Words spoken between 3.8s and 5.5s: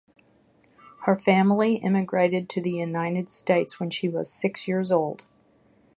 she was six years old.